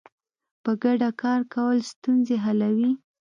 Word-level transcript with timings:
په 0.63 0.71
ګډه 0.83 1.09
کار 1.21 1.41
کول 1.53 1.77
ستونزې 1.91 2.37
حلوي. 2.45 2.91